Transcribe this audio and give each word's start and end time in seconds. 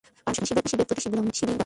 কারণ, 0.25 0.43
সেখানে 0.47 0.69
শিবের 0.71 0.87
প্রতীক 0.87 0.91
একটি 1.01 1.03
শিবলিঙ্গ 1.03 1.27
আছে। 1.33 1.45